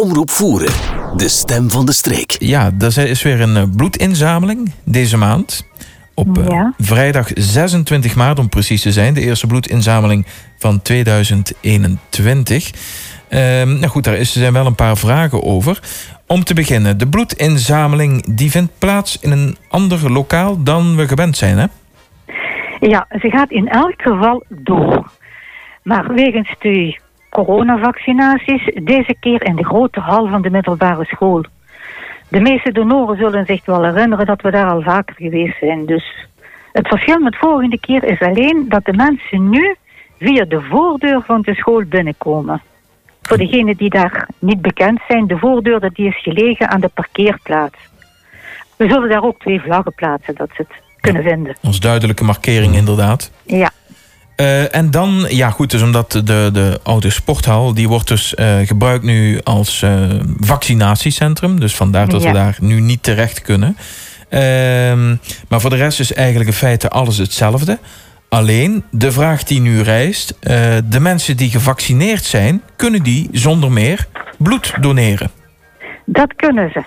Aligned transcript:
Omroep 0.00 0.30
Voeren, 0.30 0.72
de 1.16 1.28
stem 1.28 1.70
van 1.70 1.86
de 1.86 1.92
streek. 1.92 2.36
Ja, 2.38 2.70
er 2.78 2.98
is 3.08 3.22
weer 3.22 3.40
een 3.40 3.56
eh, 3.56 3.62
bloedinzameling 3.76 4.72
deze 4.84 5.16
maand. 5.16 5.66
Op 6.14 6.38
uh, 6.38 6.46
Ja. 6.48 6.72
vrijdag 6.78 7.28
26 7.34 8.14
maart, 8.16 8.38
om 8.38 8.48
precies 8.48 8.82
te 8.82 8.92
zijn. 8.92 9.14
De 9.14 9.20
eerste 9.20 9.46
bloedinzameling 9.46 10.26
van 10.58 10.82
2021. 10.82 12.70
Ehm, 13.28 13.68
nou 13.78 13.86
goed, 13.86 14.04
daar 14.04 14.14
is- 14.16 14.34
er 14.34 14.40
zijn 14.40 14.52
wel 14.52 14.66
een 14.66 14.74
paar 14.74 14.96
vragen 14.96 15.42
over. 15.42 15.80
Om 16.26 16.44
te 16.44 16.54
beginnen, 16.54 16.98
de 16.98 17.08
bloedinzameling 17.08 18.34
die 18.36 18.50
vindt 18.50 18.72
plaats 18.78 19.18
in 19.20 19.30
een 19.30 19.56
ander 19.68 20.12
lokaal 20.12 20.62
dan 20.62 20.96
we 20.96 21.08
gewend 21.08 21.36
zijn, 21.36 21.58
hè? 21.58 21.66
Ja, 22.80 23.06
ze 23.20 23.30
gaat 23.30 23.50
in 23.50 23.68
elk 23.68 23.94
geval 23.96 24.44
door. 24.48 25.10
Maar 25.82 26.14
wegens 26.14 26.54
de 26.58 26.98
coronavaccinaties, 27.30 28.70
deze 28.82 29.14
keer 29.20 29.44
in 29.44 29.56
de 29.56 29.64
grote 29.64 30.00
hal 30.00 30.28
van 30.28 30.42
de 30.42 30.50
middelbare 30.50 31.04
school. 31.04 31.44
De 32.28 32.40
meeste 32.40 32.72
donoren 32.72 33.16
zullen 33.16 33.46
zich 33.46 33.64
wel 33.64 33.84
herinneren 33.84 34.26
dat 34.26 34.42
we 34.42 34.50
daar 34.50 34.70
al 34.70 34.82
vaker 34.82 35.14
geweest 35.14 35.58
zijn. 35.58 35.86
Dus 35.86 36.26
het 36.72 36.88
verschil 36.88 37.18
met 37.18 37.36
vorige 37.36 37.78
keer 37.80 38.04
is 38.04 38.20
alleen 38.20 38.64
dat 38.68 38.84
de 38.84 38.92
mensen 38.92 39.48
nu 39.48 39.76
via 40.18 40.44
de 40.44 40.60
voordeur 40.60 41.22
van 41.26 41.42
de 41.42 41.54
school 41.54 41.84
binnenkomen. 41.84 42.62
Voor 43.22 43.36
degenen 43.36 43.76
die 43.76 43.90
daar 43.90 44.28
niet 44.38 44.62
bekend 44.62 45.00
zijn, 45.08 45.26
de 45.26 45.38
voordeur 45.38 45.80
dat 45.80 45.94
die 45.94 46.06
is 46.06 46.22
gelegen 46.22 46.68
aan 46.68 46.80
de 46.80 46.90
parkeerplaats. 46.94 47.76
We 48.76 48.88
zullen 48.88 49.08
daar 49.08 49.22
ook 49.22 49.38
twee 49.38 49.60
vlaggen 49.60 49.94
plaatsen, 49.94 50.34
dat 50.34 50.48
ze 50.56 50.62
het 50.62 50.72
kunnen 51.00 51.22
vinden. 51.22 51.56
Ons 51.62 51.80
duidelijke 51.80 52.24
markering, 52.24 52.74
inderdaad. 52.74 53.32
Ja. 53.42 53.70
Eh, 54.40 54.74
en 54.74 54.90
dan, 54.90 55.26
ja 55.28 55.50
goed, 55.50 55.70
dus 55.70 55.82
omdat 55.82 56.10
de, 56.10 56.50
de 56.52 56.80
oude 56.82 57.10
sporthal... 57.10 57.74
die 57.74 57.88
wordt 57.88 58.08
dus 58.08 58.34
eh, 58.34 58.58
gebruikt 58.64 59.04
nu 59.04 59.40
als 59.44 59.82
eh, 59.82 60.10
vaccinatiecentrum. 60.38 61.60
Dus 61.60 61.76
vandaar 61.76 62.08
dat 62.08 62.22
we 62.22 62.32
daar 62.32 62.56
nu 62.60 62.80
niet 62.80 63.02
terecht 63.02 63.42
kunnen. 63.42 63.76
Ehm, 64.28 65.16
maar 65.48 65.60
voor 65.60 65.70
de 65.70 65.76
rest 65.76 66.00
is 66.00 66.12
eigenlijk 66.12 66.48
in 66.48 66.56
feite 66.56 66.88
alles 66.88 67.16
hetzelfde. 67.16 67.78
Alleen, 68.28 68.84
de 68.90 69.12
vraag 69.12 69.44
die 69.44 69.60
nu 69.60 69.80
rijst... 69.80 70.34
de 70.84 71.00
mensen 71.00 71.36
die 71.36 71.50
gevaccineerd 71.50 72.24
zijn... 72.24 72.62
kunnen 72.76 73.02
die 73.02 73.28
zonder 73.32 73.72
meer 73.72 74.06
bloed 74.38 74.72
doneren. 74.80 75.30
Dat 76.04 76.34
kunnen 76.36 76.70
ze. 76.72 76.82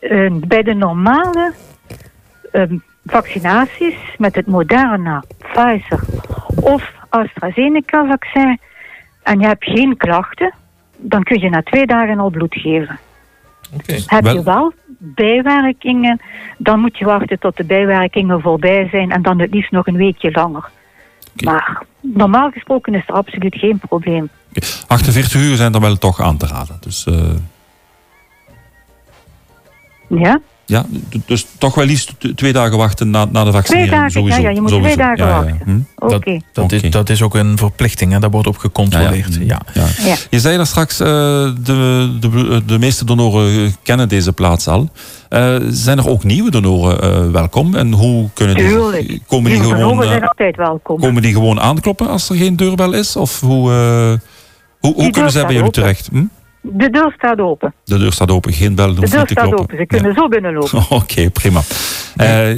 Eh, 0.00 0.32
bij 0.32 0.62
de 0.62 0.74
normale 0.74 1.52
ehm, 2.52 2.76
vaccinaties 3.06 3.96
met 4.18 4.34
het 4.34 4.46
Moderna, 4.46 5.22
Pfizer 5.38 6.00
of 6.54 6.92
AstraZeneca-vaccin 7.08 8.58
en 9.22 9.40
je 9.40 9.46
hebt 9.46 9.64
geen 9.64 9.96
klachten, 9.96 10.54
dan 10.96 11.22
kun 11.22 11.40
je 11.40 11.50
na 11.50 11.62
twee 11.62 11.86
dagen 11.86 12.18
al 12.18 12.30
bloed 12.30 12.54
geven. 12.54 12.98
Heb 14.06 14.24
je 14.24 14.42
wel 14.42 14.72
bijwerkingen, 14.98 16.20
dan 16.58 16.80
moet 16.80 16.98
je 16.98 17.04
wachten 17.04 17.38
tot 17.38 17.56
de 17.56 17.64
bijwerkingen 17.64 18.40
voorbij 18.40 18.88
zijn 18.88 19.10
en 19.10 19.22
dan 19.22 19.40
het 19.40 19.50
liefst 19.50 19.70
nog 19.70 19.86
een 19.86 19.96
weekje 19.96 20.30
langer. 20.30 20.70
Maar 21.44 21.82
normaal 22.00 22.50
gesproken 22.50 22.94
is 22.94 23.02
er 23.06 23.14
absoluut 23.14 23.54
geen 23.54 23.78
probleem. 23.78 24.28
48 24.86 25.34
uur 25.34 25.56
zijn 25.56 25.74
er 25.74 25.80
wel 25.80 25.96
toch 25.96 26.20
aan 26.20 26.36
te 26.36 26.46
raden. 26.46 26.76
Dus 26.80 27.06
eh, 27.06 27.14
Ja? 30.18 30.40
ja, 30.66 30.84
dus 31.26 31.46
toch 31.58 31.74
wel 31.74 31.84
liefst 31.84 32.14
twee 32.34 32.52
dagen 32.52 32.76
wachten 32.78 33.10
na, 33.10 33.24
na 33.24 33.44
de 33.44 33.52
vaccinering. 33.52 33.90
dagen, 33.90 34.10
sowieso. 34.10 34.40
ja, 34.40 34.48
ja, 34.48 34.54
je 34.54 34.60
moet 34.60 34.70
sowieso. 34.70 34.94
twee 34.94 35.06
dagen 35.06 35.24
Ja, 35.26 35.30
ja, 35.30 35.36
ja. 35.36 35.44
wachten. 35.50 35.86
Hm? 35.98 36.04
Oké. 36.14 36.32
Dat, 36.52 36.70
dat, 36.70 36.82
is, 36.82 36.90
dat 36.90 37.08
is 37.08 37.22
ook 37.22 37.34
een 37.34 37.58
verplichting, 37.58 38.12
hè? 38.12 38.18
daar 38.18 38.30
wordt 38.30 38.46
op 38.46 38.56
gecontroleerd. 38.58 39.34
Ja, 39.34 39.40
Ja, 39.44 39.60
ja. 39.74 39.86
Ja. 39.98 40.04
Ja. 40.08 40.16
Je 40.30 40.40
zei 40.40 40.56
daar 40.56 40.66
straks, 40.66 41.00
eh, 41.00 41.06
de, 41.06 42.08
de, 42.20 42.62
de 42.66 42.78
meeste 42.78 43.04
donoren 43.04 43.64
eh, 43.64 43.72
kennen 43.82 44.08
deze 44.08 44.32
plaats 44.32 44.68
al. 44.68 44.88
Eh, 45.28 45.56
zijn 45.68 45.98
er 45.98 46.08
ook 46.08 46.24
nieuwe 46.24 46.50
donoren 46.50 47.00
eh, 47.02 47.30
welkom? 47.30 47.74
En 47.74 47.92
hoe 47.92 48.28
kunnen 48.34 48.56
die, 48.56 48.68
Tuurlijk. 48.68 49.18
komen, 49.26 49.50
die 49.50 49.60
gewoon, 49.60 49.78
donoren 49.78 50.08
zijn 50.08 50.22
eh, 50.22 50.28
altijd 50.28 50.56
welkom. 50.56 51.00
komen 51.00 51.22
die 51.22 51.32
gewoon 51.32 51.60
aankloppen 51.60 52.08
als 52.08 52.28
er 52.30 52.36
geen 52.36 52.56
deurbel 52.56 52.92
is? 52.92 53.16
Of 53.16 53.40
hoe, 53.40 53.70
eh, 53.72 54.12
hoe, 54.80 54.94
hoe 54.94 55.10
kunnen 55.10 55.12
zij 55.12 55.28
staat 55.30 55.42
bij 55.42 55.52
jullie 55.54 55.68
open. 55.68 55.82
terecht? 55.82 56.08
Hm? 56.12 56.24
De 56.60 56.90
deur 56.90 57.12
staat 57.16 57.40
open. 57.40 57.74
De 57.84 57.98
deur 57.98 58.12
staat 58.12 58.30
open, 58.30 58.52
geen 58.52 58.74
bel, 58.74 58.94
De 58.94 59.00
hoeft 59.00 59.10
deur 59.10 59.18
niet 59.18 59.28
te 59.28 59.34
staat 59.34 59.44
kloppen. 59.44 59.64
open. 59.64 59.76
Ze 59.76 59.86
kunnen 59.86 60.14
zo 60.14 60.28
binnenlopen. 60.28 60.82
Oké, 61.00 61.30
prima. 61.30 61.60
Eh, 62.16 62.48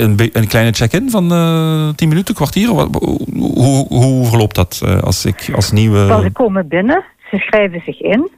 een, 0.00 0.30
een 0.32 0.48
kleine 0.48 0.72
check-in 0.72 1.10
van 1.10 1.32
eh 1.32 1.88
10 1.88 2.08
minuten, 2.08 2.34
kwartier? 2.34 2.68
Hoe, 2.68 2.88
hoe, 3.32 3.86
hoe 3.88 4.26
verloopt 4.26 4.54
dat 4.54 4.80
eh, 4.84 5.02
als 5.02 5.24
ik 5.24 5.50
als 5.54 5.70
nieuwe... 5.70 6.04
Wel, 6.04 6.22
ze 6.22 6.30
komen 6.30 6.68
binnen, 6.68 7.04
ze 7.30 7.36
schrijven 7.36 7.82
zich 7.84 8.00
in 8.00 8.30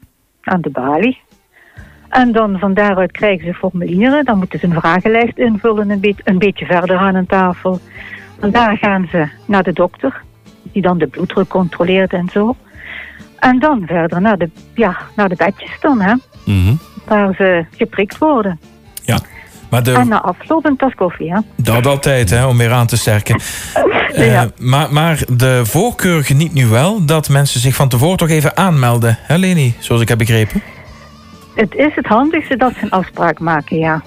aan 0.43 0.61
de 0.61 0.71
balie. 0.71 1.19
En 2.09 2.33
dan 2.33 2.59
van 2.59 2.75
daaruit 2.75 3.13
krijgen 3.13 3.47
ze 3.47 3.55
formulieren. 3.55 4.25
Dan 4.25 4.39
moeten 4.39 4.59
ze 4.59 4.67
een 4.67 4.81
vragenlijst 4.81 5.39
invullen, 5.39 5.91
een, 5.91 6.01
beetje 6.01 6.23
een 6.25 6.39
beetje 6.39 6.67
verder 6.67 6.97
aan 6.97 7.15
een 7.15 7.27
tafel. 7.27 7.81
Van 8.41 8.51
daar 8.51 8.77
gaan 8.77 9.09
ze 9.11 9.29
naar 9.47 9.63
de 9.63 9.73
dokter, 9.73 10.23
die 10.63 10.83
dan 10.83 10.99
de 10.99 11.07
bloeddruk 11.07 11.49
controleert 11.49 12.13
en 12.13 12.29
zo. 12.33 12.57
En 13.39 13.59
dan 13.59 13.83
verder 13.87 14.21
naar 14.21 14.39
de, 14.39 14.51
ja, 14.75 14.97
naar 15.17 15.29
de 15.29 15.35
bedjes 15.37 15.71
dan, 15.81 16.01
hè, 16.01 16.15
Mhm. 16.45 16.75
waar 17.07 17.35
ze 17.35 17.65
geprikt 17.77 18.19
worden. 18.19 18.61
Ja. 19.05 19.19
Maar 19.71 19.83
de, 19.83 19.93
En 19.93 20.09
na 20.09 20.21
afloop 20.23 20.65
een 20.65 20.77
tas 20.77 20.95
koffie, 20.95 21.33
hè. 21.33 21.39
Dat 21.57 21.87
altijd, 21.87 22.31
hè, 22.31 22.47
om 22.47 22.59
weer 22.59 22.73
aan 22.73 22.87
te 22.87 22.97
sterken. 22.97 23.41
Eh, 24.17 24.33
Ja. 24.33 24.49
maar, 24.59 24.93
maar 24.93 25.19
de 25.33 25.61
voorkeur 25.65 26.25
geniet 26.25 26.53
nu 26.55 26.67
wel 26.67 27.05
dat 27.05 27.29
mensen 27.29 27.61
zich 27.61 27.75
van 27.75 27.89
tevoren 27.89 28.17
toch 28.17 28.29
even 28.29 28.57
aanmelden. 28.57 29.19
Hè, 29.21 29.37
Leni? 29.37 29.75
Zoals 29.79 30.03
ik 30.03 30.09
heb 30.09 30.19
begrepen. 30.19 30.63
Het 31.55 31.75
is 31.75 31.95
het 31.95 32.07
handigste 32.07 32.57
dat 32.57 32.73
ze 32.73 32.83
een 32.85 32.91
afspraak 32.91 33.39
maken, 33.39 33.79
ja. 33.79 34.03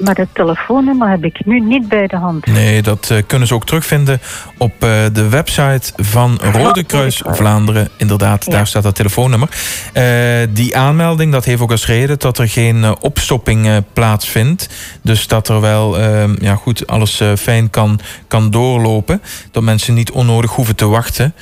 Maar 0.00 0.16
het 0.16 0.28
telefoonnummer 0.32 1.08
heb 1.08 1.24
ik 1.24 1.44
nu 1.44 1.60
niet 1.60 1.88
bij 1.88 2.06
de 2.06 2.16
hand. 2.16 2.46
Nee, 2.46 2.82
dat 2.82 3.10
eh, 3.10 3.18
kunnen 3.26 3.48
ze 3.48 3.54
ook 3.54 3.66
terugvinden 3.66 4.20
op 4.58 4.72
eh, 4.78 4.90
de 5.12 5.28
website 5.28 5.92
van 5.96 6.38
Rode 6.52 6.84
Kruis 6.84 7.22
Vlaanderen. 7.26 7.88
Inderdaad, 7.96 8.44
Ja. 8.44 8.52
daar 8.52 8.66
staat 8.66 8.82
dat 8.82 8.94
telefoonnummer. 8.94 9.48
Eh, 9.92 10.04
die 10.50 10.76
aanmelding, 10.76 11.32
dat 11.32 11.44
heeft 11.44 11.60
ook 11.62 11.70
als 11.70 11.86
reden 11.86 12.18
dat 12.18 12.38
er 12.38 12.48
geen 12.48 13.00
opstopping 13.00 13.68
plaatsvindt. 13.92 14.68
Dus 15.02 15.26
dat 15.26 15.48
er 15.48 15.60
wel, 15.60 15.98
eh, 15.98 16.24
ja 16.38 16.54
goed, 16.54 16.86
alles 16.86 17.20
fijn 17.38 17.70
kan, 17.70 18.00
kan 18.28 18.50
doorlopen. 18.50 19.22
Dat 19.50 19.62
mensen 19.62 19.94
niet 19.94 20.10
onnodig 20.10 20.50
hoeven 20.50 20.76
te 20.76 20.86
wachten. 20.86 21.34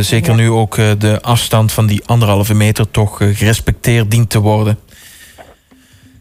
zeker 0.00 0.30
Ja. 0.30 0.36
nu 0.36 0.50
ook 0.50 0.76
de 0.98 1.18
afstand 1.22 1.72
van 1.72 1.86
die 1.86 2.02
anderhalve 2.06 2.54
meter 2.54 2.90
toch 2.90 3.16
gerespecteerd 3.16 4.10
dient 4.10 4.30
te 4.30 4.38
worden. 4.40 4.78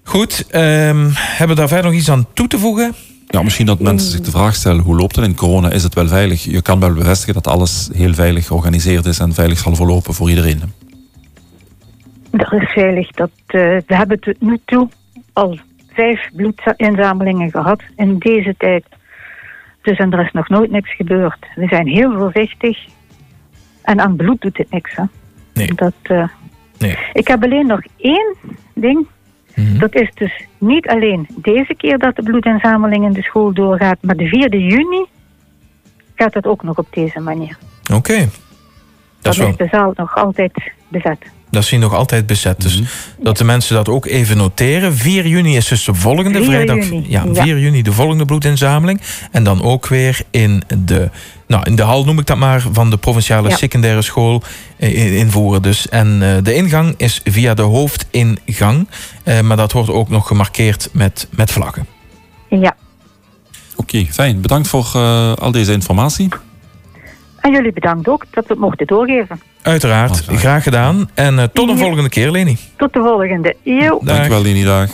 Goed, 0.03 0.47
ehm, 0.50 1.09
hebben 1.14 1.47
we 1.47 1.62
daar 1.62 1.68
verder 1.68 1.91
nog 1.91 2.00
iets 2.00 2.12
aan 2.12 2.28
toe 2.34 2.47
te 2.47 2.59
voegen? 2.59 2.94
Ja, 3.28 3.44
misschien 3.44 3.66
dat 3.66 3.80
mensen 3.80 4.12
zich 4.12 4.22
de 4.22 4.31
vraag 4.31 4.56
stellen, 4.56 4.84
hoe 4.84 4.96
loopt 4.96 5.16
het 5.16 5.25
in 5.25 5.36
corona? 5.36 5.72
Is 5.72 5.84
het 5.84 5.94
wel 5.94 6.08
veilig? 6.08 6.44
Je 6.44 6.62
kan 6.62 6.80
wel 6.80 6.94
bevestigen 6.94 7.34
dat 7.34 7.47
alles 7.47 7.90
heel 7.94 8.14
veilig 8.14 8.47
georganiseerd 8.47 9.06
is 9.06 9.19
en 9.19 9.34
veilig 9.34 9.58
zal 9.58 9.75
verlopen 9.75 10.14
voor 10.14 10.30
iedereen. 10.30 10.62
Dat 12.31 12.52
is 12.52 12.72
veilig. 12.72 13.12
Dat, 13.12 13.30
eh, 13.46 13.59
we 13.59 13.96
hebben 13.96 14.19
tot 14.19 14.41
nu 14.41 14.59
toe 14.66 14.90
al 15.34 15.59
vijf 15.94 16.30
bloedinzamelingen 16.35 17.52
gehad 17.52 17.81
in 17.96 18.18
deze 18.20 18.56
tijd. 18.58 18.85
Dus 19.81 19.97
en 19.97 20.12
er 20.14 20.25
is 20.25 20.31
nog 20.31 20.50
nooit 20.50 20.72
niks 20.72 20.96
gebeurd. 20.96 21.46
We 21.56 21.68
zijn 21.68 21.88
heel 21.88 22.14
voorzichtig. 22.18 22.78
En 23.81 24.00
aan 24.00 24.16
bloed 24.16 24.41
doet 24.41 24.58
het 24.58 24.72
niks. 24.72 24.96
Hè. 24.96 25.03
Nee. 25.53 25.74
Dat, 25.75 25.94
eh, 26.02 26.28
Nee. 26.78 26.97
Ik 27.14 27.28
heb 27.28 27.44
alleen 27.44 27.68
nog 27.68 27.81
één 27.97 28.35
ding. 28.74 29.08
Mhm. 29.56 29.78
Dat 29.78 29.96
is 29.96 30.09
dus 30.14 30.46
niet 30.58 30.88
alleen 30.88 31.28
deze 31.36 31.75
keer 31.75 31.97
dat 31.97 32.16
de 32.16 32.24
bloedinzameling 32.24 33.06
in 33.06 33.14
de 33.14 33.22
school 33.22 33.53
doorgaat, 33.53 33.97
maar 34.02 34.16
de 34.16 34.28
4e 34.28 34.58
juni 34.58 35.06
gaat 36.16 36.34
het 36.34 36.46
ook 36.46 36.64
nog 36.64 36.78
op 36.78 36.88
deze 36.91 37.19
manier. 37.19 37.58
Oké. 37.94 38.30
Dat 39.23 39.35
Dan 39.35 39.47
is, 39.47 39.56
wel, 39.57 39.66
is 39.66 39.72
de 39.72 39.78
zaal 39.78 39.91
nog 39.95 40.16
altijd 40.16 40.51
bezet. 40.88 41.17
dat 41.50 41.63
is 41.63 41.69
hier 41.69 41.79
nog 41.79 41.94
altijd 41.94 42.25
bezet. 42.25 42.61
Dus 42.61 42.75
Mhm. 42.79 42.89
dat 43.19 43.38
de 43.38 43.44
mensen 43.44 43.75
dat 43.75 43.90
ook 43.90 44.05
even 44.05 44.37
noteren. 44.37 44.96
4 44.96 45.28
juni 45.28 45.55
is 45.55 45.67
dus 45.67 45.84
de 45.84 45.93
volgende 45.93 46.37
4 46.37 46.46
vrijdag. 46.46 46.75
juni, 46.75 47.05
Ja, 47.08 47.23
ja. 47.34 47.43
4 47.43 47.59
juni 47.59 47.81
de 47.81 47.93
volgende 47.93 48.25
bloedinzameling. 48.25 49.02
En 49.31 49.43
dan 49.43 49.61
ook 49.64 49.87
weer 49.87 50.22
in 50.31 50.64
de, 50.78 51.09
nou, 51.47 51.64
in 51.64 51.75
de 51.75 51.81
hal 51.84 52.05
noem 52.05 52.20
ik 52.20 52.25
dat 52.25 52.37
maar, 52.37 52.66
van 52.72 52.90
de 52.90 52.97
provinciale 52.97 53.49
Ja. 53.49 53.55
secundaire 53.55 54.02
school 54.02 54.43
eh, 54.78 55.05
in- 55.05 55.14
invoeren. 55.17 55.61
Dus. 55.61 55.90
En 55.90 56.22
eh, 56.22 56.43
de 56.43 56.53
ingang 56.55 56.93
is 56.97 57.22
via 57.23 57.53
de 57.53 57.61
hoofdingang. 57.61 58.87
Eh, 59.23 59.40
maar 59.41 59.58
dat 59.58 59.72
wordt 59.72 59.90
ook 59.90 60.09
nog 60.09 60.28
gemarkeerd 60.28 60.90
met, 60.91 61.28
met 61.31 61.52
vlaggen. 61.52 61.85
Ja. 62.49 62.76
Oké, 63.76 64.05
fijn. 64.09 64.41
Bedankt 64.41 64.67
voor 64.67 64.90
eh, 64.93 65.34
al 65.34 65.52
deze 65.52 65.72
informatie. 65.72 66.28
En 67.43 67.51
jullie 67.51 67.73
bedankt 67.73 68.07
ook 68.07 68.25
dat 68.31 68.47
we 68.47 68.53
het 68.53 68.61
mochten 68.61 68.87
doorgeven. 68.87 69.41
Uiteraard, 69.61 70.25
graag 70.25 70.63
gedaan. 70.63 71.09
En 71.13 71.40
eh, 71.40 71.45
tot 71.53 71.69
een 71.69 71.78
Ja. 71.78 71.84
volgende 71.84 72.09
keer, 72.09 72.31
Leni. 72.31 72.57
Tot 72.78 72.93
de 72.93 72.99
volgende. 72.99 73.55
Dag. 73.63 73.99
Dankjewel, 73.99 74.41
Leni. 74.41 74.63
Dag. 74.63 74.90